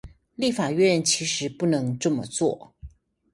[0.33, 2.73] 立法院其實不能這樣做